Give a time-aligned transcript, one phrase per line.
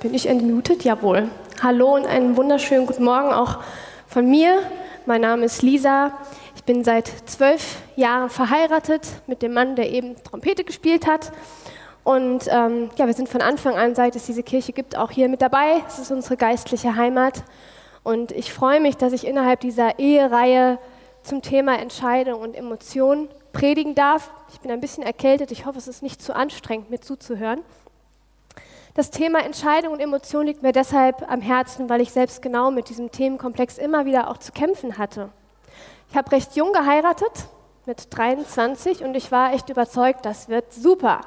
[0.00, 0.82] Bin ich entmutet?
[0.82, 1.28] Jawohl.
[1.62, 3.58] Hallo und einen wunderschönen guten Morgen auch
[4.06, 4.60] von mir.
[5.04, 6.12] Mein Name ist Lisa.
[6.56, 11.32] Ich bin seit zwölf Jahren verheiratet mit dem Mann, der eben Trompete gespielt hat.
[12.02, 15.28] Und ähm, ja, wir sind von Anfang an, seit es diese Kirche gibt, auch hier
[15.28, 15.82] mit dabei.
[15.86, 17.44] Es ist unsere geistliche Heimat.
[18.02, 20.78] Und ich freue mich, dass ich innerhalb dieser Ehereihe
[21.22, 24.30] zum Thema Entscheidung und Emotion predigen darf.
[24.50, 25.52] Ich bin ein bisschen erkältet.
[25.52, 27.60] Ich hoffe, es ist nicht zu anstrengend, mir zuzuhören.
[28.94, 32.88] Das Thema Entscheidung und Emotion liegt mir deshalb am Herzen, weil ich selbst genau mit
[32.88, 35.28] diesem Themenkomplex immer wieder auch zu kämpfen hatte.
[36.10, 37.48] Ich habe recht jung geheiratet,
[37.86, 41.20] mit 23, und ich war echt überzeugt, das wird super.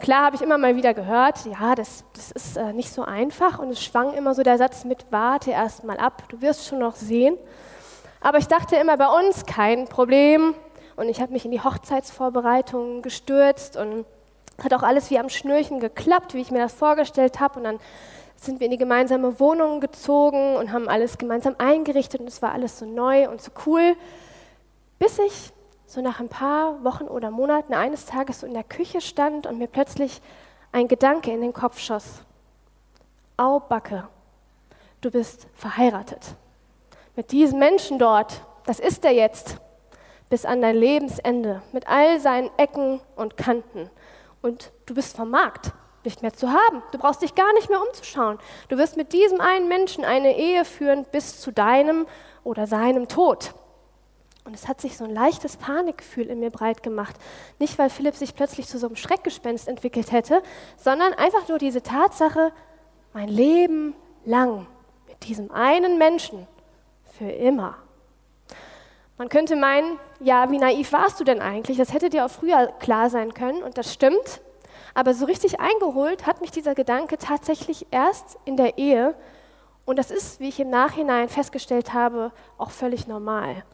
[0.00, 3.58] Klar habe ich immer mal wieder gehört, ja, das, das ist äh, nicht so einfach
[3.58, 6.78] und es schwang immer so der Satz mit, warte erst mal ab, du wirst schon
[6.78, 7.36] noch sehen.
[8.22, 10.54] Aber ich dachte immer, bei uns kein Problem.
[10.96, 14.06] Und ich habe mich in die Hochzeitsvorbereitungen gestürzt und
[14.62, 17.58] hat auch alles wie am Schnürchen geklappt, wie ich mir das vorgestellt habe.
[17.58, 17.80] Und dann
[18.36, 22.52] sind wir in die gemeinsame Wohnung gezogen und haben alles gemeinsam eingerichtet und es war
[22.52, 23.96] alles so neu und so cool,
[24.98, 25.52] bis ich
[25.86, 29.58] so nach ein paar Wochen oder Monaten eines Tages so in der Küche stand und
[29.58, 30.20] mir plötzlich
[30.72, 32.22] ein Gedanke in den Kopf schoss.
[33.36, 34.08] Au Backe,
[35.00, 36.34] du bist verheiratet.
[37.16, 39.58] Mit diesem Menschen dort, das ist er jetzt,
[40.30, 43.90] bis an dein Lebensende, mit all seinen Ecken und Kanten
[44.44, 45.72] und du bist vom Markt
[46.04, 46.82] nicht mehr zu haben.
[46.92, 48.38] Du brauchst dich gar nicht mehr umzuschauen.
[48.68, 52.06] Du wirst mit diesem einen Menschen eine Ehe führen bis zu deinem
[52.44, 53.54] oder seinem Tod.
[54.44, 57.16] Und es hat sich so ein leichtes Panikgefühl in mir breit gemacht.
[57.58, 60.42] Nicht, weil Philipp sich plötzlich zu so einem Schreckgespenst entwickelt hätte,
[60.76, 62.52] sondern einfach nur diese Tatsache,
[63.14, 63.94] mein Leben
[64.26, 64.66] lang
[65.08, 66.46] mit diesem einen Menschen
[67.16, 67.78] für immer.
[69.16, 71.78] Man könnte meinen, ja, wie naiv warst du denn eigentlich?
[71.78, 74.40] Das hätte dir auch früher klar sein können und das stimmt.
[74.92, 79.14] Aber so richtig eingeholt hat mich dieser Gedanke tatsächlich erst in der Ehe.
[79.84, 83.64] Und das ist, wie ich im Nachhinein festgestellt habe, auch völlig normal.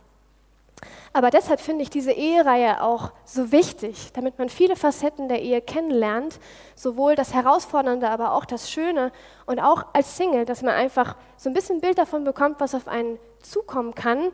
[1.12, 5.60] Aber deshalb finde ich diese Ehereihe auch so wichtig, damit man viele Facetten der Ehe
[5.60, 6.38] kennenlernt,
[6.75, 9.10] sowohl das Herausfordernde, aber auch das Schöne
[9.47, 12.88] und auch als Single, dass man einfach so ein bisschen Bild davon bekommt, was auf
[12.88, 14.31] einen zukommen kann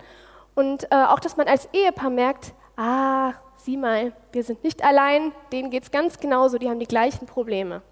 [0.56, 5.32] und äh, auch, dass man als Ehepaar merkt, ah, sieh mal, wir sind nicht allein,
[5.52, 7.82] denen geht es ganz genauso, die haben die gleichen Probleme.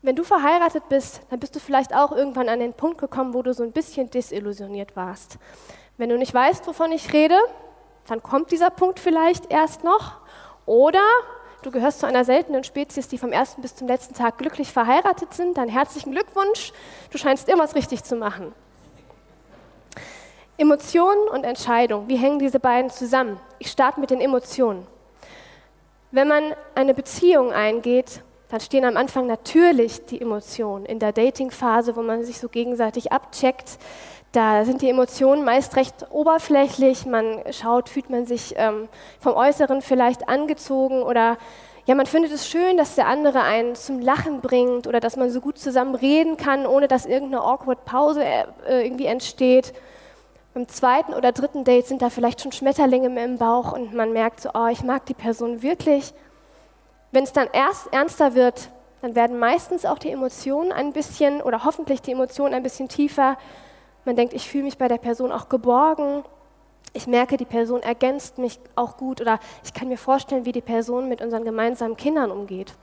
[0.00, 3.42] Wenn du verheiratet bist, dann bist du vielleicht auch irgendwann an den Punkt gekommen, wo
[3.42, 5.38] du so ein bisschen desillusioniert warst.
[5.98, 7.38] Wenn du nicht weißt, wovon ich rede,
[8.08, 10.18] dann kommt dieser Punkt vielleicht erst noch.
[10.66, 11.04] Oder
[11.62, 15.34] du gehörst zu einer seltenen Spezies, die vom ersten bis zum letzten Tag glücklich verheiratet
[15.34, 16.72] sind, dann herzlichen Glückwunsch,
[17.10, 18.54] du scheinst irgendwas richtig zu machen.
[20.56, 23.40] Emotionen und Entscheidung, wie hängen diese beiden zusammen?
[23.58, 24.86] Ich starte mit den Emotionen.
[26.12, 28.20] Wenn man eine Beziehung eingeht,
[28.50, 30.86] dann stehen am Anfang natürlich die Emotionen.
[30.86, 33.78] In der Dating-Phase, wo man sich so gegenseitig abcheckt,
[34.30, 37.04] da sind die Emotionen meist recht oberflächlich.
[37.04, 38.88] Man schaut, fühlt man sich ähm,
[39.18, 41.36] vom Äußeren vielleicht angezogen oder
[41.86, 45.30] ja, man findet es schön, dass der andere einen zum Lachen bringt oder dass man
[45.30, 49.74] so gut zusammen reden kann, ohne dass irgendeine awkward Pause äh, irgendwie entsteht.
[50.54, 54.40] Beim zweiten oder dritten Date sind da vielleicht schon Schmetterlinge im Bauch und man merkt
[54.40, 56.14] so, oh, ich mag die Person wirklich.
[57.10, 58.70] Wenn es dann erst ernster wird,
[59.02, 63.36] dann werden meistens auch die Emotionen ein bisschen oder hoffentlich die Emotionen ein bisschen tiefer.
[64.04, 66.22] Man denkt, ich fühle mich bei der Person auch geborgen.
[66.92, 70.60] Ich merke, die Person ergänzt mich auch gut oder ich kann mir vorstellen, wie die
[70.60, 72.74] Person mit unseren gemeinsamen Kindern umgeht.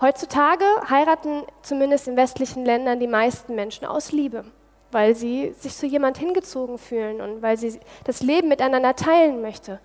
[0.00, 4.44] Heutzutage heiraten zumindest in westlichen Ländern die meisten Menschen aus Liebe
[4.90, 9.80] weil sie sich zu jemand hingezogen fühlen und weil sie das Leben miteinander teilen möchte.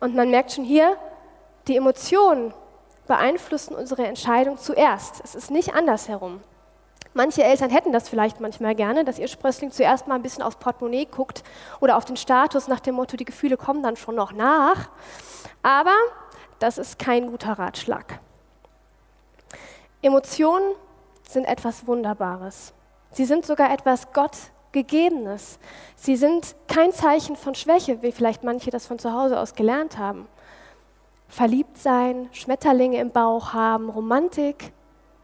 [0.00, 0.96] Und man merkt schon hier,
[1.66, 2.52] die Emotionen
[3.06, 5.20] beeinflussen unsere Entscheidung zuerst.
[5.24, 6.40] Es ist nicht andersherum.
[7.16, 10.56] Manche Eltern hätten das vielleicht manchmal gerne, dass ihr Sprössling zuerst mal ein bisschen aufs
[10.56, 11.44] Portemonnaie guckt
[11.80, 14.88] oder auf den Status nach dem Motto, die Gefühle kommen dann schon noch nach.
[15.62, 15.94] Aber
[16.58, 18.18] das ist kein guter Ratschlag.
[20.02, 20.74] Emotionen
[21.28, 22.74] sind etwas Wunderbares.
[23.14, 25.60] Sie sind sogar etwas Gottgegebenes.
[25.94, 29.98] Sie sind kein Zeichen von Schwäche, wie vielleicht manche das von zu Hause aus gelernt
[29.98, 30.26] haben.
[31.28, 34.72] Verliebt sein, Schmetterlinge im Bauch haben, Romantik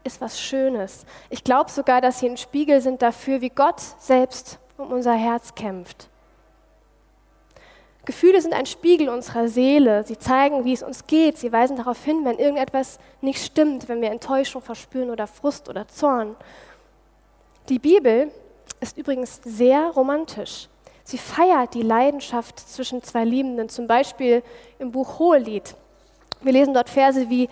[0.05, 1.05] ist was Schönes.
[1.29, 5.53] Ich glaube sogar, dass sie ein Spiegel sind dafür, wie Gott selbst um unser Herz
[5.53, 6.09] kämpft.
[8.03, 10.03] Gefühle sind ein Spiegel unserer Seele.
[10.03, 11.37] Sie zeigen, wie es uns geht.
[11.37, 15.87] Sie weisen darauf hin, wenn irgendetwas nicht stimmt, wenn wir Enttäuschung verspüren oder Frust oder
[15.87, 16.35] Zorn.
[17.71, 18.29] Die Bibel
[18.81, 20.67] ist übrigens sehr romantisch.
[21.05, 24.43] Sie feiert die Leidenschaft zwischen zwei Liebenden, zum Beispiel
[24.77, 25.73] im Buch Hohelied.
[26.41, 27.47] Wir lesen dort Verse wie,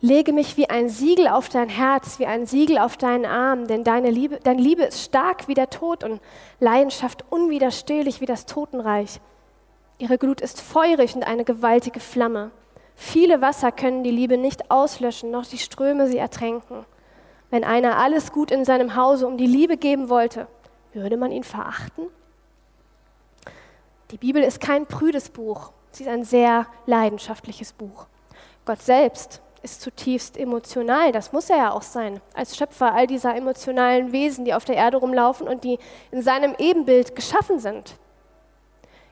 [0.00, 3.82] Lege mich wie ein Siegel auf dein Herz, wie ein Siegel auf deinen Arm, denn
[3.82, 6.20] deine Liebe, deine Liebe ist stark wie der Tod und
[6.60, 9.18] Leidenschaft unwiderstehlich wie das Totenreich.
[9.98, 12.52] Ihre Glut ist feurig und eine gewaltige Flamme.
[12.94, 16.86] Viele Wasser können die Liebe nicht auslöschen, noch die Ströme sie ertränken.
[17.50, 20.46] Wenn einer alles Gut in seinem Hause um die Liebe geben wollte,
[20.92, 22.06] würde man ihn verachten?
[24.10, 28.06] Die Bibel ist kein prüdes Buch, sie ist ein sehr leidenschaftliches Buch.
[28.64, 33.34] Gott selbst ist zutiefst emotional, das muss er ja auch sein, als Schöpfer all dieser
[33.34, 35.78] emotionalen Wesen, die auf der Erde rumlaufen und die
[36.10, 37.96] in seinem Ebenbild geschaffen sind.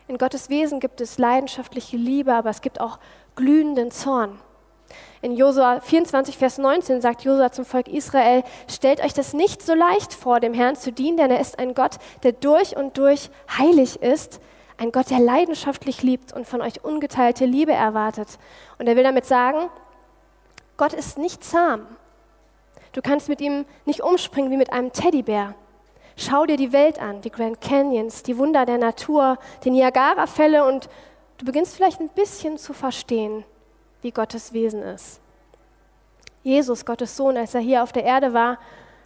[0.08, 2.98] In Gottes Wesen gibt es leidenschaftliche Liebe, aber es gibt auch
[3.34, 4.38] glühenden Zorn.
[5.20, 9.74] In Josua 24, Vers 19 sagt Josua zum Volk Israel, stellt euch das nicht so
[9.74, 13.30] leicht vor, dem Herrn zu dienen, denn er ist ein Gott, der durch und durch
[13.58, 14.40] heilig ist,
[14.78, 18.28] ein Gott, der leidenschaftlich liebt und von euch ungeteilte Liebe erwartet.
[18.78, 19.70] Und er will damit sagen,
[20.76, 21.86] Gott ist nicht zahm.
[22.92, 25.54] Du kannst mit ihm nicht umspringen wie mit einem Teddybär.
[26.16, 30.88] Schau dir die Welt an, die Grand Canyons, die Wunder der Natur, die Niagara-Fälle und
[31.38, 33.44] du beginnst vielleicht ein bisschen zu verstehen,
[34.02, 35.20] wie Gottes Wesen ist.
[36.42, 38.58] Jesus, Gottes Sohn, als er hier auf der Erde war,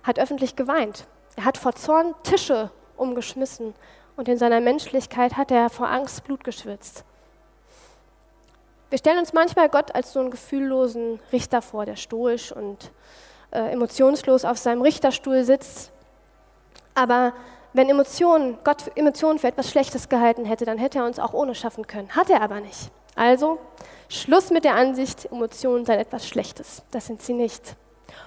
[0.02, 1.06] hat öffentlich geweint.
[1.36, 3.74] Er hat vor Zorn Tische umgeschmissen
[4.16, 7.04] und in seiner Menschlichkeit hat er vor Angst Blut geschwitzt.
[8.88, 12.92] Wir stellen uns manchmal Gott als so einen gefühllosen Richter vor, der stoisch und
[13.50, 15.92] äh, emotionslos auf seinem Richterstuhl sitzt.
[16.94, 17.34] Aber
[17.72, 21.54] wenn Emotionen, Gott Emotionen für etwas Schlechtes gehalten hätte, dann hätte er uns auch ohne
[21.54, 22.08] schaffen können.
[22.10, 22.90] Hat er aber nicht.
[23.16, 23.58] Also
[24.08, 26.82] Schluss mit der Ansicht, Emotionen seien etwas Schlechtes.
[26.90, 27.76] Das sind sie nicht.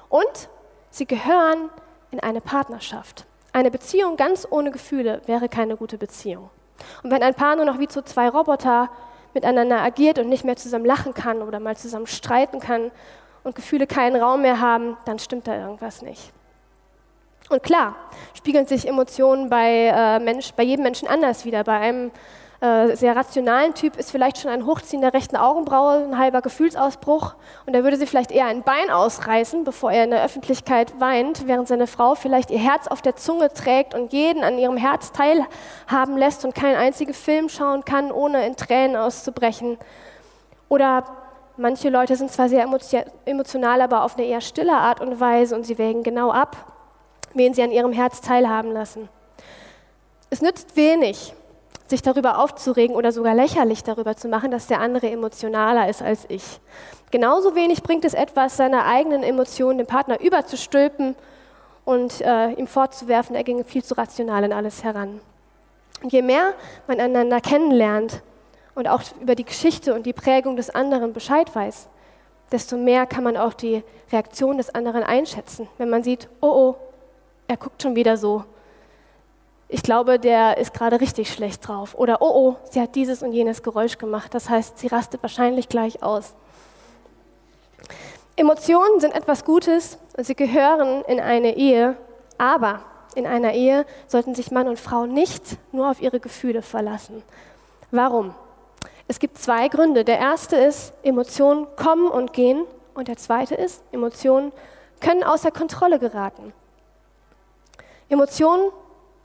[0.09, 0.49] Und
[0.89, 1.69] sie gehören
[2.11, 3.25] in eine Partnerschaft.
[3.53, 6.49] Eine Beziehung ganz ohne Gefühle wäre keine gute Beziehung.
[7.03, 8.89] Und wenn ein Paar nur noch wie zu zwei Roboter
[9.33, 12.91] miteinander agiert und nicht mehr zusammen lachen kann oder mal zusammen streiten kann
[13.43, 16.31] und Gefühle keinen Raum mehr haben, dann stimmt da irgendwas nicht.
[17.49, 17.95] Und klar,
[18.35, 21.63] spiegeln sich Emotionen bei, äh, Mensch, bei jedem Menschen anders wieder.
[21.63, 22.11] Bei einem
[22.61, 27.35] äh, sehr rationalen Typ ist vielleicht schon ein Hochziehen der rechten Augenbraue ein halber Gefühlsausbruch
[27.65, 31.47] und er würde sich vielleicht eher ein Bein ausreißen, bevor er in der Öffentlichkeit weint,
[31.47, 35.13] während seine Frau vielleicht ihr Herz auf der Zunge trägt und jeden an ihrem Herz
[35.13, 39.77] teilhaben lässt und keinen einzigen Film schauen kann, ohne in Tränen auszubrechen.
[40.67, 41.05] Oder
[41.55, 42.67] manche Leute sind zwar sehr
[43.23, 46.57] emotional, aber auf eine eher stille Art und Weise und sie wägen genau ab,
[47.33, 49.07] wen sie an ihrem Herz teilhaben lassen.
[50.29, 51.33] Es nützt wenig,
[51.89, 56.25] sich darüber aufzuregen oder sogar lächerlich darüber zu machen, dass der andere emotionaler ist als
[56.29, 56.59] ich.
[57.11, 61.15] Genauso wenig bringt es etwas, seine eigenen Emotionen dem Partner überzustülpen
[61.85, 65.19] und äh, ihm vorzuwerfen, er ginge viel zu rational in alles heran.
[66.03, 66.53] Und je mehr
[66.87, 68.21] man einander kennenlernt
[68.75, 71.89] und auch über die Geschichte und die Prägung des anderen Bescheid weiß,
[72.51, 75.67] desto mehr kann man auch die Reaktion des anderen einschätzen.
[75.77, 76.75] Wenn man sieht, oh oh,
[77.47, 78.43] er guckt schon wieder so,
[79.71, 81.93] ich glaube, der ist gerade richtig schlecht drauf.
[81.93, 84.33] Oder, oh, oh, sie hat dieses und jenes Geräusch gemacht.
[84.33, 86.33] Das heißt, sie rastet wahrscheinlich gleich aus.
[88.35, 91.95] Emotionen sind etwas Gutes und sie gehören in eine Ehe,
[92.39, 92.81] aber
[93.13, 97.21] in einer Ehe sollten sich Mann und Frau nicht nur auf ihre Gefühle verlassen.
[97.91, 98.33] Warum?
[99.07, 100.03] Es gibt zwei Gründe.
[100.03, 104.51] Der erste ist, Emotionen kommen und gehen und der zweite ist, Emotionen
[104.99, 106.53] können außer Kontrolle geraten.
[108.07, 108.71] Emotionen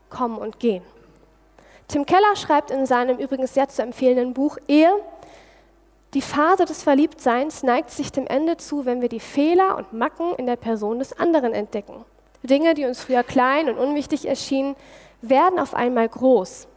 [0.09, 0.83] kommen und gehen.
[1.87, 4.91] Tim Keller schreibt in seinem übrigens sehr zu empfehlenden Buch Ehe,
[6.13, 10.33] die Phase des Verliebtseins neigt sich dem Ende zu, wenn wir die Fehler und Macken
[10.35, 12.05] in der Person des anderen entdecken.
[12.41, 14.77] Dinge, die uns früher klein und unwichtig erschienen,
[15.21, 16.67] werden auf einmal groß.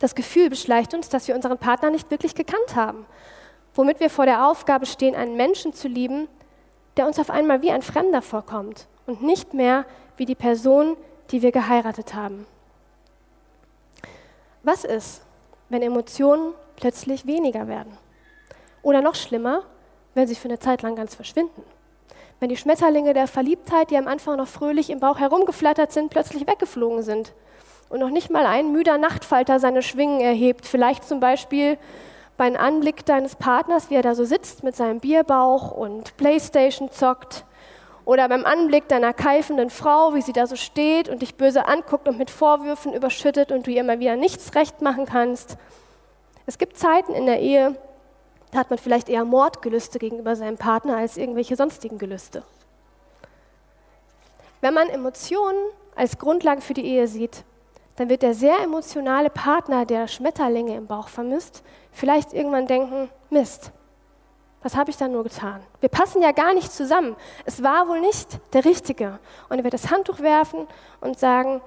[0.00, 3.06] Das Gefühl beschleicht uns, dass wir unseren Partner nicht wirklich gekannt haben,
[3.74, 6.28] womit wir vor der Aufgabe stehen, einen Menschen zu lieben,
[6.96, 9.84] der uns auf einmal wie ein Fremder vorkommt und nicht mehr
[10.16, 10.96] wie die Person,
[11.30, 12.46] die wir geheiratet haben.
[14.62, 15.22] Was ist,
[15.68, 17.96] wenn Emotionen plötzlich weniger werden?
[18.82, 19.62] Oder noch schlimmer,
[20.14, 21.62] wenn sie für eine Zeit lang ganz verschwinden?
[22.40, 26.46] Wenn die Schmetterlinge der Verliebtheit, die am Anfang noch fröhlich im Bauch herumgeflattert sind, plötzlich
[26.46, 27.32] weggeflogen sind
[27.88, 31.78] und noch nicht mal ein müder Nachtfalter seine Schwingen erhebt, vielleicht zum Beispiel
[32.36, 37.44] beim Anblick deines Partners, wie er da so sitzt mit seinem Bierbauch und Playstation zockt
[38.08, 42.08] oder beim Anblick deiner keifenden Frau, wie sie da so steht und dich böse anguckt
[42.08, 45.58] und mit Vorwürfen überschüttet und du ihr immer wieder nichts recht machen kannst.
[46.46, 47.76] Es gibt Zeiten in der Ehe,
[48.50, 52.44] da hat man vielleicht eher Mordgelüste gegenüber seinem Partner als irgendwelche sonstigen Gelüste.
[54.62, 55.60] Wenn man Emotionen
[55.94, 57.44] als Grundlage für die Ehe sieht,
[57.96, 61.62] dann wird der sehr emotionale Partner, der Schmetterlinge im Bauch vermisst,
[61.92, 63.70] vielleicht irgendwann denken, Mist,
[64.62, 65.62] Was habe ich da nur getan?
[65.80, 67.16] Wir passen ja gar nicht zusammen.
[67.44, 69.18] Es war wohl nicht der Richtige.
[69.48, 70.66] Und er wird das Handtuch werfen
[71.00, 71.60] und sagen,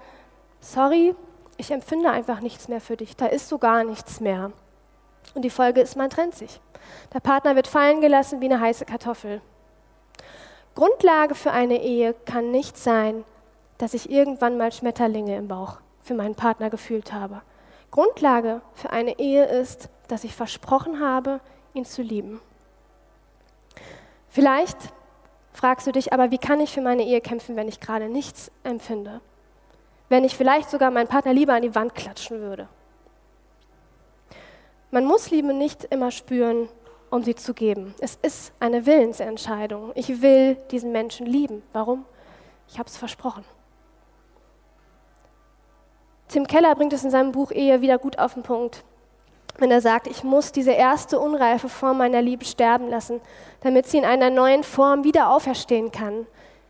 [0.59, 1.15] sorry,
[1.57, 3.15] ich empfinde einfach nichts mehr für dich.
[3.15, 4.51] Da ist so gar nichts mehr.
[5.35, 6.59] Und die Folge ist, man trennt sich.
[7.13, 9.41] Der Partner wird fallen gelassen wie eine heiße Kartoffel.
[10.75, 13.23] Grundlage für eine Ehe kann nicht sein,
[13.77, 17.41] dass ich irgendwann mal Schmetterlinge im Bauch für meinen Partner gefühlt habe.
[17.91, 21.39] Grundlage für eine Ehe ist, dass ich versprochen habe,
[21.73, 22.41] ihn zu lieben.
[24.31, 24.77] Vielleicht
[25.51, 28.49] fragst du dich aber, wie kann ich für meine Ehe kämpfen, wenn ich gerade nichts
[28.63, 29.19] empfinde?
[30.07, 32.69] Wenn ich vielleicht sogar meinen Partner lieber an die Wand klatschen würde?
[34.89, 36.69] Man muss Liebe nicht immer spüren,
[37.09, 37.93] um sie zu geben.
[37.99, 39.91] Es ist eine Willensentscheidung.
[39.95, 41.61] Ich will diesen Menschen lieben.
[41.73, 42.05] Warum?
[42.69, 43.43] Ich habe es versprochen.
[46.29, 48.85] Tim Keller bringt es in seinem Buch Ehe wieder gut auf den Punkt
[49.57, 53.21] wenn er sagt, ich muss diese erste unreife Form meiner Liebe sterben lassen,
[53.61, 56.25] damit sie in einer neuen Form wieder auferstehen kann.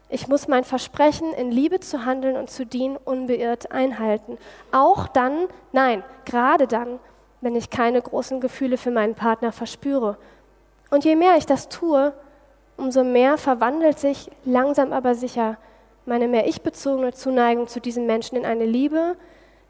[0.10, 4.38] Ich muss mein Versprechen, in Liebe zu handeln und zu dienen, unbeirrt einhalten.
[4.72, 7.00] Auch dann, nein, gerade dann,
[7.40, 10.18] wenn ich keine großen Gefühle für meinen Partner verspüre.
[10.90, 12.14] Und je mehr ich das tue,
[12.76, 15.58] umso mehr verwandelt sich langsam aber sicher
[16.06, 19.16] meine mehr ich-bezogene Zuneigung zu diesem Menschen in eine Liebe,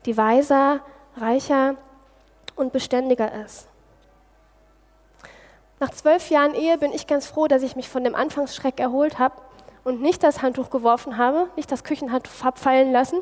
[0.05, 0.79] die weiser,
[1.17, 1.75] reicher
[2.55, 3.67] und beständiger ist.
[5.79, 9.17] Nach zwölf Jahren Ehe bin ich ganz froh, dass ich mich von dem Anfangsschreck erholt
[9.17, 9.35] habe
[9.83, 13.19] und nicht das Handtuch geworfen habe, nicht das Küchenhandtuch abfallen lassen.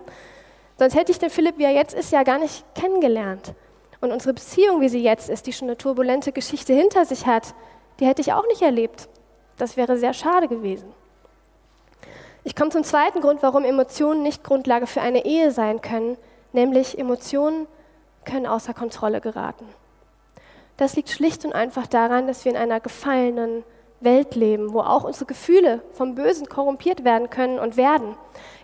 [0.78, 3.54] Sonst hätte ich den Philipp, wie er jetzt ist, ja gar nicht kennengelernt.
[4.02, 7.54] Und unsere Beziehung, wie sie jetzt ist, die schon eine turbulente Geschichte hinter sich hat,
[8.00, 9.10] die hätte ich auch nicht erlebt.
[9.58, 10.92] Das wäre sehr schade gewesen.
[12.44, 16.18] Ich komme zum zweiten Grund, warum Emotionen nicht Grundlage für eine Ehe sein können,
[16.54, 17.68] nämlich Emotionen
[18.26, 19.66] können außer Kontrolle geraten.
[20.78, 23.64] Das liegt schlicht und einfach daran, dass wir in einer gefallenen
[24.02, 28.16] Welt leben, wo auch unsere Gefühle vom Bösen korrumpiert werden können und werden.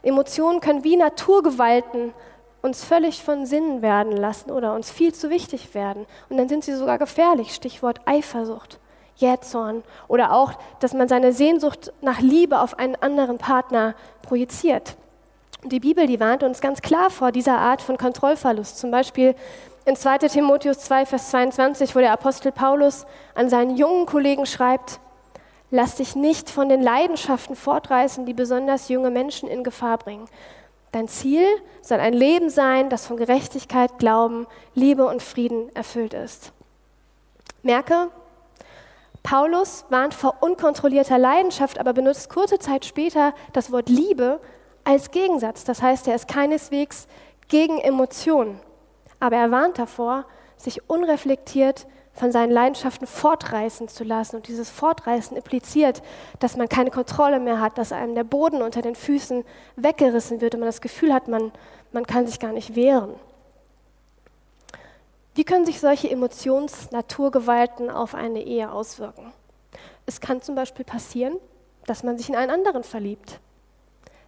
[0.02, 2.14] Emotionen können wie Naturgewalten
[2.62, 6.06] uns völlig von Sinnen werden lassen oder uns viel zu wichtig werden.
[6.30, 7.54] Und dann sind sie sogar gefährlich.
[7.54, 8.80] Stichwort Eifersucht,
[9.18, 14.98] Jähzorn oder auch, dass man seine Sehnsucht nach Liebe auf einen anderen Partner projiziert.
[15.68, 18.78] Die Bibel, die warnt uns ganz klar vor dieser Art von Kontrollverlust.
[18.78, 19.34] Zum Beispiel
[19.86, 25.00] in 2 Timotheus 2, Vers 22, wo der Apostel Paulus an seinen jungen Kollegen schreibt,
[25.72, 30.30] Lass dich nicht von den Leidenschaften fortreißen, die besonders junge Menschen in Gefahr bringen.
[30.92, 31.48] Dein Ziel
[31.82, 34.46] soll ein Leben sein, das von Gerechtigkeit, Glauben,
[34.76, 36.54] Liebe und Frieden erfüllt ist.
[37.64, 38.10] Merke,
[39.24, 44.40] Paulus warnt vor unkontrollierter Leidenschaft, aber benutzt kurze Zeit später das Wort Liebe
[44.86, 45.66] als Gegensatz.
[45.66, 47.08] Das heißt, er ist keineswegs
[47.50, 48.60] gegen Emotionen,
[49.20, 50.26] aber er warnt davor,
[50.56, 54.38] sich unreflektiert von seinen Leidenschaften fortreißen zu lassen.
[54.38, 56.02] Und dieses Fortreißen impliziert,
[56.40, 59.44] dass man keine Kontrolle mehr hat, dass einem der Boden unter den Füßen
[59.76, 61.52] weggerissen wird und man das Gefühl hat, man,
[61.92, 63.16] man kann sich gar nicht wehren.
[65.34, 69.34] Wie können sich solche Emotionsnaturgewalten auf eine Ehe auswirken?
[70.06, 71.36] Es kann zum Beispiel passieren,
[71.86, 73.42] dass man sich in einen anderen verliebt.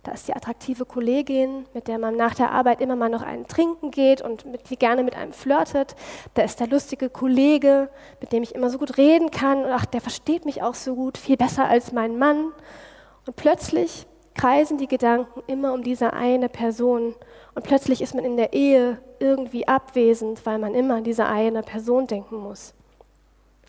[0.07, 3.45] Da ist die attraktive Kollegin, mit der man nach der Arbeit immer mal noch einen
[3.45, 5.97] trinken geht und mit, die gerne mit einem flirtet.
[6.33, 7.89] Da ist der lustige Kollege,
[8.21, 9.65] mit dem ich immer so gut reden kann.
[9.65, 12.53] Und ach, der versteht mich auch so gut, viel besser als mein Mann.
[13.25, 17.13] Und plötzlich kreisen die Gedanken immer um diese eine Person.
[17.53, 21.63] Und plötzlich ist man in der Ehe irgendwie abwesend, weil man immer an diese eine
[21.63, 22.73] Person denken muss.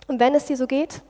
[0.06, 1.02] Und wenn es dir so geht,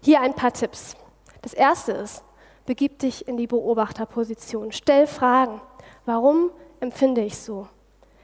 [0.00, 0.96] hier ein paar Tipps.
[1.42, 2.24] Das erste ist,
[2.70, 4.70] begib dich in die Beobachterposition.
[4.70, 5.60] Stell Fragen.
[6.06, 7.66] Warum empfinde ich so?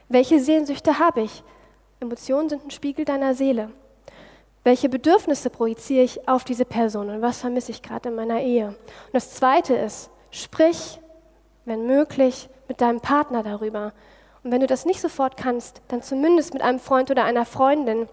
[0.07, 1.43] Welche Sehnsüchte habe ich?
[1.99, 3.71] Emotionen sind ein Spiegel deiner Seele.
[4.63, 8.67] Welche Bedürfnisse projiziere ich auf diese Person und was vermisse ich gerade in meiner Ehe?
[8.67, 8.77] Und
[9.11, 11.01] das Zweite ist, sprich,
[11.65, 13.91] wenn möglich, mit deinem Partner darüber.
[14.45, 18.07] Und wenn du das nicht sofort kannst, dann zumindest mit einem Freund oder einer Freundin.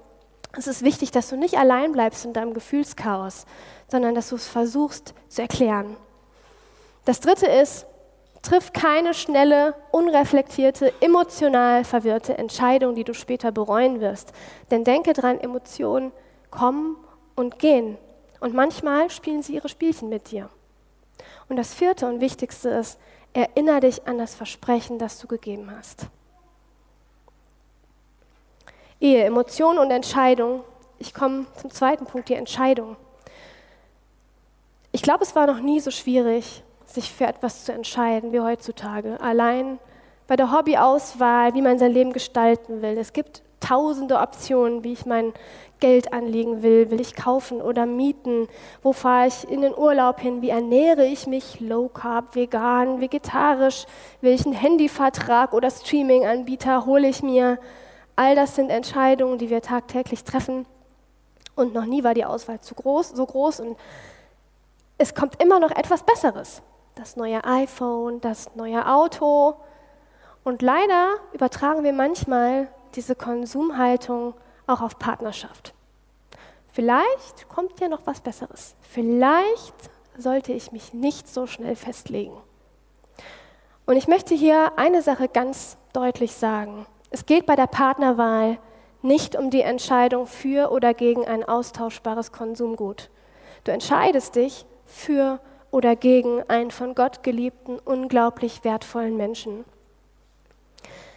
[0.58, 3.46] Es ist wichtig, dass du nicht allein bleibst in deinem Gefühlschaos,
[3.86, 5.96] sondern dass du es versuchst zu erklären.
[7.04, 7.86] Das dritte ist,
[8.42, 14.32] triff keine schnelle, unreflektierte, emotional verwirrte Entscheidung, die du später bereuen wirst.
[14.70, 16.12] Denn denke dran, Emotionen
[16.50, 16.96] kommen
[17.34, 17.98] und gehen.
[18.40, 20.50] Und manchmal spielen sie ihre Spielchen mit dir.
[21.48, 22.98] Und das vierte und wichtigste ist,
[23.32, 26.06] erinnere dich an das Versprechen, das du gegeben hast.
[29.00, 30.64] Ehe, Emotion und Entscheidung.
[30.98, 32.96] Ich komme zum zweiten Punkt, die Entscheidung.
[34.92, 36.63] Ich glaube, es war noch nie so schwierig,
[36.94, 39.20] sich für etwas zu entscheiden wie heutzutage.
[39.20, 39.78] Allein
[40.26, 42.96] bei der Hobbyauswahl, wie man sein Leben gestalten will.
[42.96, 45.32] Es gibt tausende Optionen, wie ich mein
[45.80, 46.90] Geld anlegen will.
[46.90, 48.48] Will ich kaufen oder mieten?
[48.82, 50.42] Wo fahre ich in den Urlaub hin?
[50.42, 51.60] Wie ernähre ich mich?
[51.60, 53.86] Low Carb, vegan, vegetarisch?
[54.20, 57.58] Welchen Handyvertrag oder Streaming-Anbieter hole ich mir?
[58.16, 60.66] All das sind Entscheidungen, die wir tagtäglich treffen.
[61.56, 63.60] Und noch nie war die Auswahl zu groß, so groß.
[63.60, 63.76] Und
[64.98, 66.62] es kommt immer noch etwas Besseres.
[66.94, 69.56] Das neue iPhone, das neue Auto.
[70.44, 74.34] Und leider übertragen wir manchmal diese Konsumhaltung
[74.66, 75.74] auch auf Partnerschaft.
[76.68, 78.76] Vielleicht kommt ja noch was Besseres.
[78.80, 79.74] Vielleicht
[80.16, 82.36] sollte ich mich nicht so schnell festlegen.
[83.86, 86.86] Und ich möchte hier eine Sache ganz deutlich sagen.
[87.10, 88.58] Es geht bei der Partnerwahl
[89.02, 93.10] nicht um die Entscheidung für oder gegen ein austauschbares Konsumgut.
[93.64, 95.40] Du entscheidest dich für
[95.74, 99.64] oder gegen einen von Gott geliebten, unglaublich wertvollen Menschen.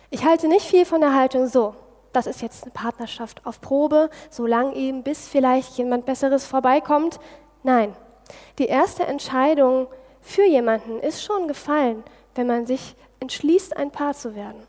[0.09, 1.75] Ich halte nicht viel von der Haltung so,
[2.11, 7.19] das ist jetzt eine Partnerschaft auf Probe, so lang eben, bis vielleicht jemand Besseres vorbeikommt.
[7.61, 7.95] Nein,
[8.57, 9.85] die erste Entscheidung
[10.21, 14.63] für jemanden ist schon gefallen, wenn man sich entschließt, ein Paar zu werden.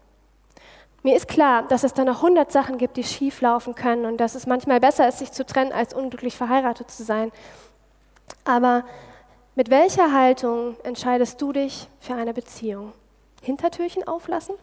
[1.02, 4.18] Mir ist klar, dass es da noch hundert Sachen gibt, die schief laufen können und
[4.18, 7.32] dass es manchmal besser ist, sich zu trennen, als unglücklich verheiratet zu sein.
[8.44, 8.84] Aber
[9.58, 12.92] mit welcher Haltung entscheidest du dich für eine Beziehung?
[13.42, 14.54] Hintertürchen auflassen?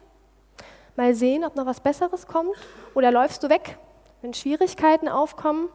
[0.96, 2.56] mal sehen, ob noch was Besseres kommt?
[2.94, 3.78] Oder läufst du weg,
[4.22, 5.68] wenn Schwierigkeiten aufkommen?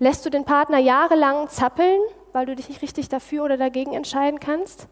[0.00, 2.00] Lässt du den Partner jahrelang zappeln,
[2.32, 4.88] weil du dich nicht richtig dafür oder dagegen entscheiden kannst?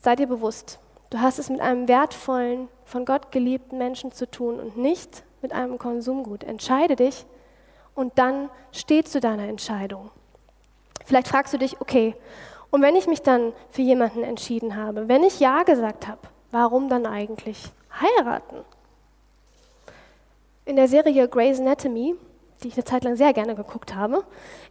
[0.00, 0.78] Sei dir bewusst,
[1.10, 5.52] du hast es mit einem wertvollen, von Gott geliebten Menschen zu tun und nicht mit
[5.52, 6.44] einem Konsumgut.
[6.44, 7.26] Entscheide dich
[7.96, 10.12] und dann steh zu deiner Entscheidung.
[11.08, 12.14] Vielleicht fragst du dich, okay,
[12.68, 16.90] und wenn ich mich dann für jemanden entschieden habe, wenn ich Ja gesagt habe, warum
[16.90, 17.62] dann eigentlich
[17.98, 18.56] heiraten?
[20.66, 22.14] In der Serie Grey's Anatomy,
[22.62, 24.22] die ich eine Zeit lang sehr gerne geguckt habe,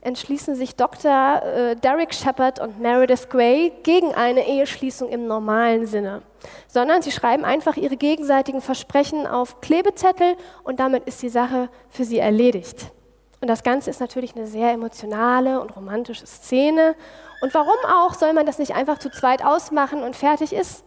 [0.01, 1.41] entschließen sich Dr.
[1.41, 6.21] Äh, Derek Shepard und Meredith Grey gegen eine Eheschließung im normalen Sinne,
[6.67, 12.03] sondern sie schreiben einfach ihre gegenseitigen Versprechen auf Klebezettel und damit ist die Sache für
[12.03, 12.91] sie erledigt.
[13.39, 16.95] Und das Ganze ist natürlich eine sehr emotionale und romantische Szene.
[17.41, 20.83] Und warum auch soll man das nicht einfach zu zweit ausmachen und fertig ist?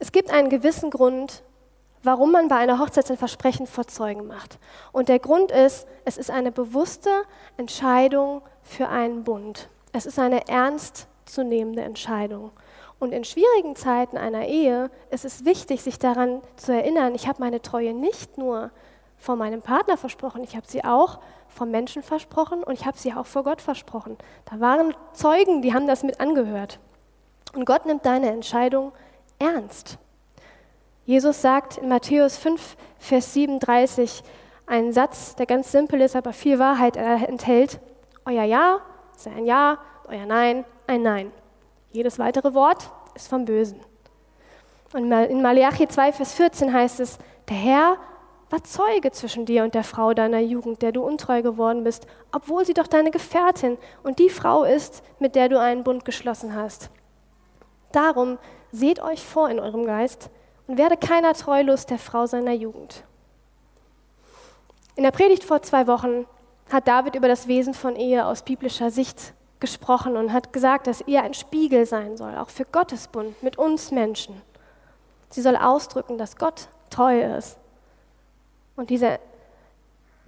[0.00, 1.42] Es gibt einen gewissen Grund,
[2.02, 4.58] warum man bei einer Hochzeit ein Versprechen vor Zeugen macht.
[4.92, 7.10] Und der Grund ist, es ist eine bewusste
[7.56, 9.68] Entscheidung für einen Bund.
[9.92, 12.52] Es ist eine ernstzunehmende Entscheidung.
[12.98, 17.40] Und in schwierigen Zeiten einer Ehe ist es wichtig, sich daran zu erinnern, ich habe
[17.40, 18.70] meine Treue nicht nur
[19.18, 23.12] vor meinem Partner versprochen, ich habe sie auch vom Menschen versprochen und ich habe sie
[23.12, 24.16] auch vor Gott versprochen.
[24.50, 26.78] Da waren Zeugen, die haben das mit angehört.
[27.54, 28.92] Und Gott nimmt deine Entscheidung
[29.38, 29.98] ernst.
[31.04, 34.22] Jesus sagt in Matthäus 5, Vers 37
[34.66, 37.80] einen Satz, der ganz simpel ist, aber viel Wahrheit enthält.
[38.26, 38.80] Euer Ja
[39.16, 41.32] ist ein Ja, euer Nein ein Nein.
[41.92, 43.80] Jedes weitere Wort ist vom Bösen.
[44.92, 47.96] Und in Malachi 2, Vers 14 heißt es, der Herr
[48.50, 52.64] war Zeuge zwischen dir und der Frau deiner Jugend, der du untreu geworden bist, obwohl
[52.64, 56.90] sie doch deine Gefährtin und die Frau ist, mit der du einen Bund geschlossen hast.
[57.92, 58.38] Darum
[58.72, 60.30] seht euch vor in eurem Geist
[60.66, 63.04] und werde keiner treulos der Frau seiner Jugend.
[64.96, 66.26] In der Predigt vor zwei Wochen
[66.70, 71.00] hat David über das Wesen von Ehe aus biblischer Sicht gesprochen und hat gesagt, dass
[71.02, 74.40] Ehe ein Spiegel sein soll, auch für Gottes Bund mit uns Menschen.
[75.30, 77.58] Sie soll ausdrücken, dass Gott treu ist.
[78.78, 79.18] Und diese,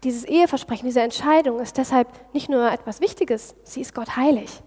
[0.02, 4.60] dieses Eheversprechen, diese Entscheidung ist deshalb nicht nur etwas Wichtiges, sie ist Gott heilig.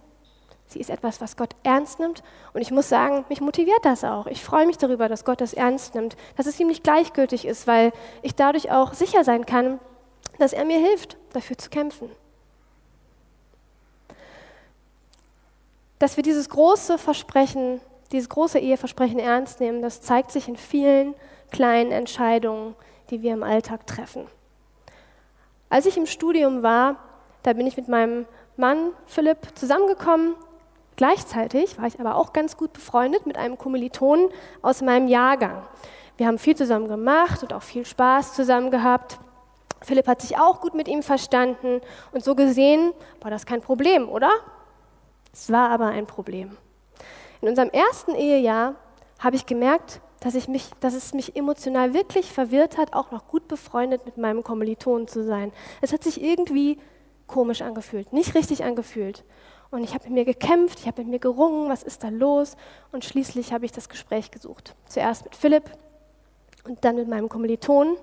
[0.67, 2.23] Sie ist etwas, was Gott ernst nimmt.
[2.53, 4.25] Und ich muss sagen, mich motiviert das auch.
[4.27, 7.67] Ich freue mich darüber, dass Gott das ernst nimmt, dass es ihm nicht gleichgültig ist,
[7.67, 7.91] weil
[8.21, 9.81] ich dadurch auch sicher sein kann,
[10.39, 12.09] dass er mir hilft, dafür zu kämpfen.
[15.99, 17.81] Dass wir dieses große Versprechen,
[18.13, 21.15] dieses große Eheversprechen ernst nehmen, das zeigt sich in vielen
[21.51, 22.75] kleinen Entscheidungen,
[23.09, 24.27] die wir im Alltag treffen.
[25.69, 26.97] Als ich im Studium war,
[27.43, 28.25] da bin ich mit meinem
[28.57, 30.35] Mann Philipp zusammengekommen
[30.95, 34.29] Gleichzeitig war ich aber auch ganz gut befreundet mit einem Kommilitonen
[34.61, 35.63] aus meinem Jahrgang.
[36.17, 39.17] Wir haben viel zusammen gemacht und auch viel Spaß zusammen gehabt.
[39.81, 44.07] Philipp hat sich auch gut mit ihm verstanden und so gesehen war das kein Problem,
[44.07, 44.29] oder?
[45.33, 46.55] Es war aber ein Problem.
[47.41, 48.75] In unserem ersten Ehejahr
[49.19, 53.27] habe ich gemerkt, dass, ich mich, dass es mich emotional wirklich verwirrt hat, auch noch
[53.27, 55.51] gut befreundet mit meinem Kommilitonen zu sein.
[55.81, 56.77] Es hat sich irgendwie
[57.27, 59.25] komisch angefühlt, nicht richtig angefühlt.
[59.69, 62.55] Und ich habe mit mir gekämpft, ich habe mit mir gerungen, was ist da los?
[62.93, 64.75] Und schließlich habe ich das Gespräch gesucht.
[64.87, 65.63] Zuerst mit Philipp
[66.63, 67.97] und dann mit meinem Kommilitonen.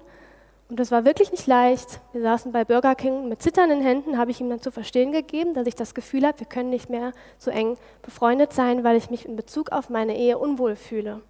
[0.68, 2.00] Und das war wirklich nicht leicht.
[2.12, 5.54] Wir saßen bei Burger King mit zitternden Händen, habe ich ihm dann zu verstehen gegeben,
[5.54, 9.08] dass ich das Gefühl habe, wir können nicht mehr so eng befreundet sein, weil ich
[9.08, 11.22] mich in Bezug auf meine Ehe unwohl fühle.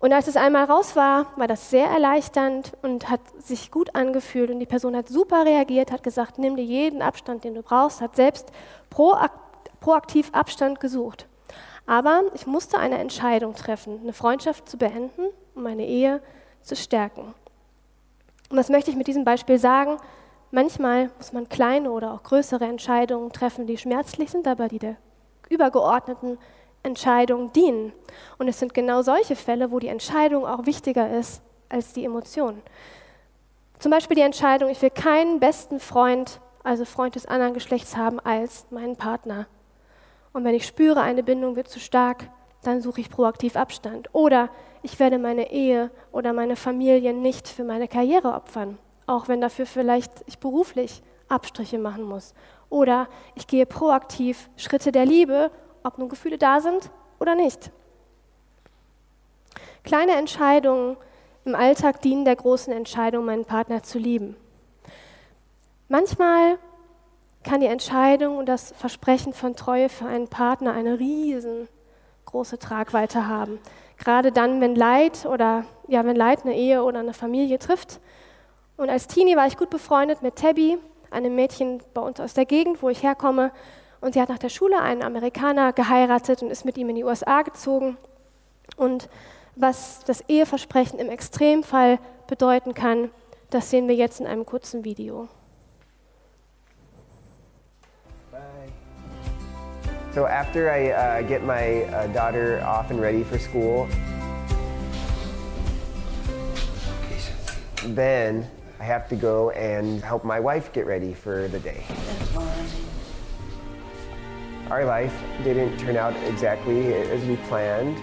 [0.00, 4.50] Und als es einmal raus war, war das sehr erleichternd und hat sich gut angefühlt.
[4.50, 8.00] Und die Person hat super reagiert, hat gesagt, nimm dir jeden Abstand, den du brauchst,
[8.00, 8.52] hat selbst
[8.90, 11.26] proaktiv Abstand gesucht.
[11.86, 15.22] Aber ich musste eine Entscheidung treffen, eine Freundschaft zu beenden,
[15.54, 16.20] um meine Ehe
[16.62, 17.34] zu stärken.
[18.50, 19.96] Und was möchte ich mit diesem Beispiel sagen?
[20.50, 24.96] Manchmal muss man kleine oder auch größere Entscheidungen treffen, die schmerzlich sind, aber die der
[25.48, 26.38] übergeordneten
[26.82, 27.92] Entscheidung dienen.
[28.38, 32.62] Und es sind genau solche Fälle, wo die Entscheidung auch wichtiger ist als die Emotion.
[33.78, 38.18] Zum Beispiel die Entscheidung, ich will keinen besten Freund, also Freund des anderen Geschlechts haben,
[38.20, 39.46] als meinen Partner.
[40.32, 42.28] Und wenn ich spüre, eine Bindung wird zu stark,
[42.62, 44.08] dann suche ich proaktiv Abstand.
[44.12, 44.50] Oder
[44.82, 49.66] ich werde meine Ehe oder meine Familie nicht für meine Karriere opfern, auch wenn dafür
[49.66, 52.34] vielleicht ich beruflich Abstriche machen muss.
[52.70, 55.50] Oder ich gehe proaktiv Schritte der Liebe
[55.82, 57.70] ob nun Gefühle da sind oder nicht.
[59.84, 60.96] Kleine Entscheidungen
[61.44, 64.36] im Alltag dienen der großen Entscheidung, meinen Partner zu lieben.
[65.88, 66.58] Manchmal
[67.42, 73.58] kann die Entscheidung und das Versprechen von Treue für einen Partner eine riesengroße Tragweite haben.
[73.96, 78.00] Gerade dann, wenn Leid oder ja, wenn Leid eine Ehe oder eine Familie trifft.
[78.76, 80.78] Und als Teenie war ich gut befreundet mit Tabby,
[81.10, 83.50] einem Mädchen bei uns aus der Gegend, wo ich herkomme.
[84.00, 87.04] Und sie hat nach der Schule einen Amerikaner geheiratet und ist mit ihm in die
[87.04, 87.96] USA gezogen.
[88.76, 89.08] Und
[89.56, 93.10] was das Eheversprechen im Extremfall bedeuten kann,
[93.50, 95.28] das sehen wir jetzt in einem kurzen Video.
[100.14, 103.86] So after I uh, get my uh, daughter off and ready for school,
[107.94, 108.48] then
[108.80, 111.84] I have to go and help my wife get ready for the day.
[114.70, 117.96] Our life didn't turn out exactly as we planned.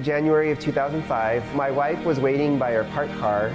[0.00, 3.48] January of 2005, my wife was waiting by our parked car,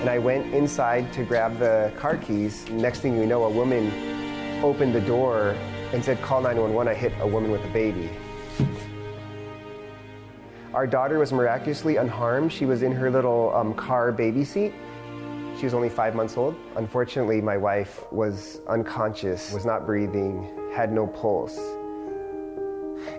[0.00, 2.68] and I went inside to grab the car keys.
[2.68, 3.90] Next thing you know, a woman
[4.62, 5.56] opened the door
[5.92, 6.86] and said, Call 911.
[6.86, 8.08] I hit a woman with a baby.
[10.74, 12.52] Our daughter was miraculously unharmed.
[12.52, 14.74] She was in her little um, car baby seat.
[15.58, 16.54] She was only five months old.
[16.76, 21.58] Unfortunately, my wife was unconscious, was not breathing, had no pulse.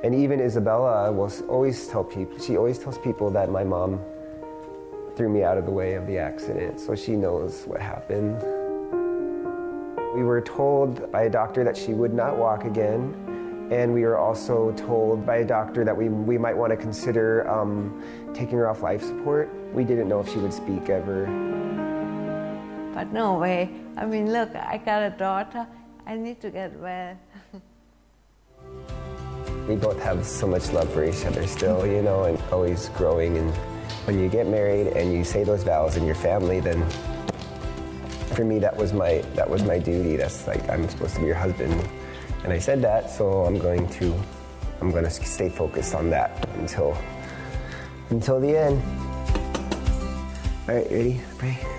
[0.04, 4.00] And even Isabella will always tell people, she always tells people that my mom
[5.15, 8.39] threw me out of the way of the accident, so she knows what happened.
[10.13, 13.15] We were told by a doctor that she would not walk again,
[13.71, 17.50] and we were also told by a doctor that we, we might want to consider
[17.50, 18.04] um,
[18.36, 19.50] taking her off life support.
[19.73, 21.57] We didn't know if she would speak ever.
[22.98, 23.70] But no way.
[23.96, 25.68] I mean, look, I got a daughter.
[26.08, 27.16] I need to get well.
[29.70, 33.38] we both have so much love for each other still, you know, and always growing.
[33.38, 33.54] And
[34.06, 36.84] when you get married and you say those vows in your family, then
[38.34, 40.16] for me that was my that was my duty.
[40.16, 41.80] That's like I'm supposed to be your husband,
[42.44, 44.12] and I said that, so I'm going to
[44.82, 46.98] I'm going to stay focused on that until
[48.10, 48.82] until the end.
[50.68, 51.22] All right, ready?
[51.38, 51.77] Pray.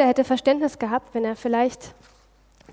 [0.00, 1.94] Jeder hätte Verständnis gehabt, wenn er vielleicht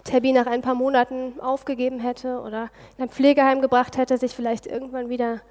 [0.05, 4.65] Tabby nach ein paar Monaten aufgegeben hätte oder in ein Pflegeheim gebracht hätte, sich vielleicht
[4.65, 5.41] irgendwann wieder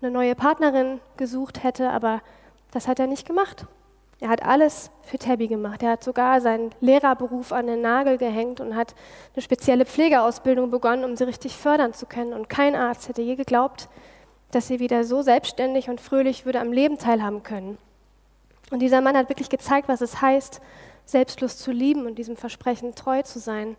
[0.00, 2.22] eine neue Partnerin gesucht hätte, aber
[2.70, 3.66] das hat er nicht gemacht.
[4.20, 5.82] Er hat alles für Tabby gemacht.
[5.82, 8.94] Er hat sogar seinen Lehrerberuf an den Nagel gehängt und hat
[9.34, 12.32] eine spezielle Pflegeausbildung begonnen, um sie richtig fördern zu können.
[12.32, 13.88] Und kein Arzt hätte je geglaubt,
[14.52, 17.76] dass sie wieder so selbstständig und fröhlich würde am Leben teilhaben können.
[18.70, 20.60] Und dieser Mann hat wirklich gezeigt, was es heißt,
[21.04, 23.76] selbstlos zu lieben und diesem Versprechen treu zu sein.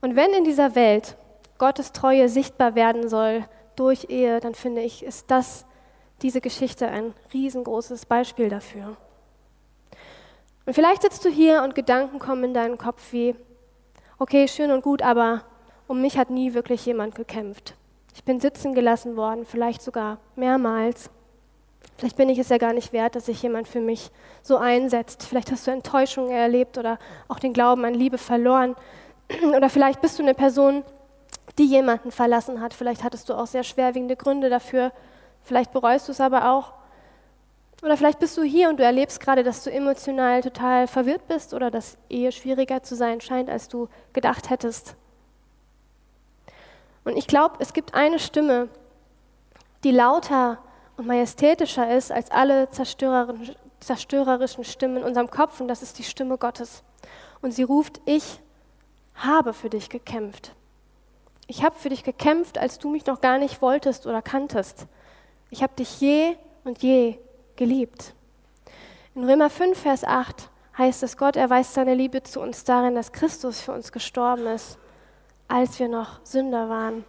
[0.00, 1.16] Und wenn in dieser Welt
[1.58, 3.44] Gottes Treue sichtbar werden soll
[3.76, 5.66] durch Ehe, dann finde ich, ist das,
[6.22, 8.96] diese Geschichte ein riesengroßes Beispiel dafür.
[10.66, 13.34] Und vielleicht sitzt du hier und Gedanken kommen in deinen Kopf wie,
[14.18, 15.44] okay, schön und gut, aber
[15.88, 17.74] um mich hat nie wirklich jemand gekämpft.
[18.14, 21.10] Ich bin sitzen gelassen worden, vielleicht sogar mehrmals.
[21.96, 24.10] Vielleicht bin ich es ja gar nicht wert, dass sich jemand für mich
[24.42, 25.22] so einsetzt.
[25.22, 28.74] Vielleicht hast du Enttäuschung erlebt oder auch den Glauben an Liebe verloren.
[29.54, 30.82] Oder vielleicht bist du eine Person,
[31.58, 32.74] die jemanden verlassen hat.
[32.74, 34.92] Vielleicht hattest du auch sehr schwerwiegende Gründe dafür.
[35.42, 36.72] Vielleicht bereust du es aber auch.
[37.82, 41.54] Oder vielleicht bist du hier und du erlebst gerade, dass du emotional total verwirrt bist
[41.54, 44.96] oder dass Ehe schwieriger zu sein scheint, als du gedacht hättest.
[47.04, 48.68] Und ich glaube, es gibt eine Stimme,
[49.84, 50.58] die lauter
[51.00, 52.68] und majestätischer ist als alle
[53.80, 56.82] zerstörerischen Stimmen in unserem Kopf und das ist die Stimme Gottes.
[57.40, 58.38] Und sie ruft, ich
[59.14, 60.54] habe für dich gekämpft.
[61.46, 64.86] Ich habe für dich gekämpft, als du mich noch gar nicht wolltest oder kanntest.
[65.48, 67.16] Ich habe dich je und je
[67.56, 68.12] geliebt.
[69.14, 73.12] In Römer 5, Vers 8 heißt es, Gott erweist seine Liebe zu uns darin, dass
[73.12, 74.76] Christus für uns gestorben ist,
[75.48, 77.06] als wir noch Sünder waren.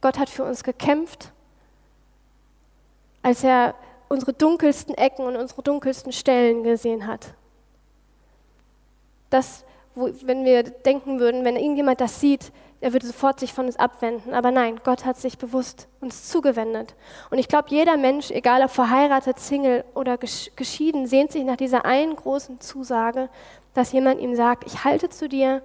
[0.00, 1.32] Gott hat für uns gekämpft,
[3.22, 3.74] als er
[4.08, 7.34] unsere dunkelsten Ecken und unsere dunkelsten Stellen gesehen hat.
[9.30, 13.66] Das, wo, wenn wir denken würden, wenn irgendjemand das sieht, er würde sofort sich von
[13.66, 14.32] uns abwenden.
[14.32, 16.94] Aber nein, Gott hat sich bewusst uns zugewendet.
[17.30, 21.84] Und ich glaube, jeder Mensch, egal ob verheiratet, Single oder geschieden, sehnt sich nach dieser
[21.84, 23.28] einen großen Zusage,
[23.74, 25.62] dass jemand ihm sagt, ich halte zu dir,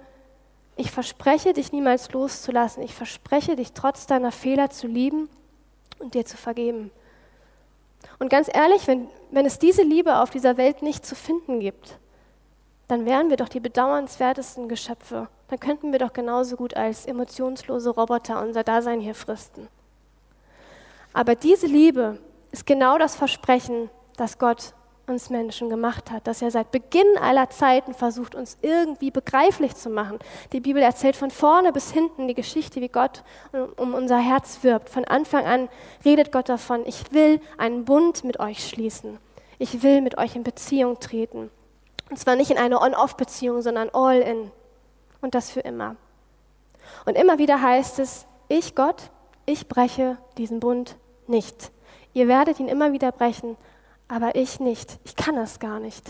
[0.76, 5.30] ich verspreche dich niemals loszulassen, ich verspreche dich trotz deiner Fehler zu lieben
[5.98, 6.90] und dir zu vergeben.
[8.18, 11.98] Und ganz ehrlich, wenn, wenn es diese Liebe auf dieser Welt nicht zu finden gibt,
[12.88, 15.28] dann wären wir doch die bedauernswertesten Geschöpfe.
[15.48, 19.68] Dann könnten wir doch genauso gut als emotionslose Roboter unser Dasein hier fristen.
[21.12, 22.18] Aber diese Liebe
[22.52, 24.74] ist genau das Versprechen, das Gott
[25.06, 29.88] uns Menschen gemacht hat, dass er seit Beginn aller Zeiten versucht, uns irgendwie begreiflich zu
[29.88, 30.18] machen.
[30.52, 33.22] Die Bibel erzählt von vorne bis hinten die Geschichte, wie Gott
[33.76, 34.90] um unser Herz wirbt.
[34.90, 35.68] Von Anfang an
[36.04, 39.18] redet Gott davon, ich will einen Bund mit euch schließen.
[39.58, 41.50] Ich will mit euch in Beziehung treten.
[42.10, 44.50] Und zwar nicht in eine On-Off-Beziehung, sondern all-in.
[45.20, 45.96] Und das für immer.
[47.04, 49.10] Und immer wieder heißt es, ich Gott,
[49.44, 51.70] ich breche diesen Bund nicht.
[52.12, 53.56] Ihr werdet ihn immer wieder brechen,
[54.08, 54.98] aber ich nicht.
[55.04, 56.04] Ich kann das gar nicht.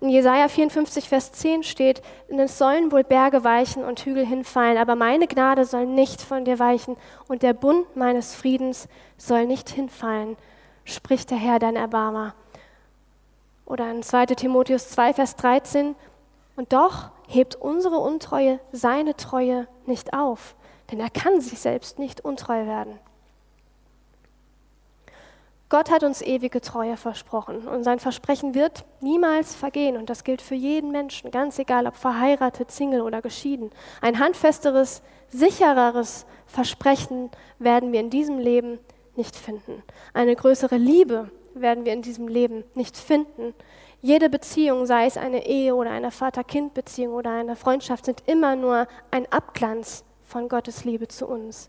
[0.00, 4.94] In Jesaja 54, Vers 10 steht: Es sollen wohl Berge weichen und Hügel hinfallen, aber
[4.94, 10.36] meine Gnade soll nicht von dir weichen und der Bund meines Friedens soll nicht hinfallen,
[10.84, 12.34] spricht der Herr, dein Erbarmer.
[13.66, 15.94] Oder in 2 Timotheus 2, Vers 13,
[16.56, 20.56] und doch hebt unsere Untreue seine Treue nicht auf,
[20.90, 22.98] denn er kann sich selbst nicht untreu werden.
[25.70, 30.40] Gott hat uns ewige Treue versprochen und sein Versprechen wird niemals vergehen und das gilt
[30.40, 33.70] für jeden Menschen, ganz egal ob verheiratet, Single oder geschieden.
[34.00, 38.78] Ein handfesteres, sichereres Versprechen werden wir in diesem Leben
[39.14, 39.82] nicht finden.
[40.14, 43.52] Eine größere Liebe werden wir in diesem Leben nicht finden.
[44.00, 48.86] Jede Beziehung, sei es eine Ehe oder eine Vater-Kind-Beziehung oder eine Freundschaft, sind immer nur
[49.10, 51.68] ein Abglanz von Gottes Liebe zu uns.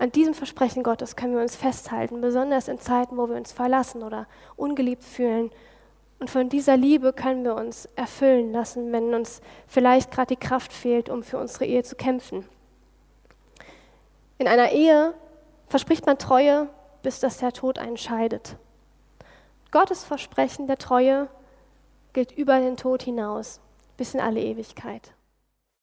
[0.00, 4.02] An diesem Versprechen Gottes können wir uns festhalten, besonders in Zeiten, wo wir uns verlassen
[4.02, 5.50] oder ungeliebt fühlen.
[6.18, 10.72] Und von dieser Liebe können wir uns erfüllen lassen, wenn uns vielleicht gerade die Kraft
[10.72, 12.48] fehlt, um für unsere Ehe zu kämpfen.
[14.38, 15.12] In einer Ehe
[15.68, 16.70] verspricht man Treue,
[17.02, 18.56] bis dass der Tod einen scheidet.
[19.70, 21.28] Gottes Versprechen der Treue
[22.14, 23.60] gilt über den Tod hinaus,
[23.98, 25.12] bis in alle Ewigkeit.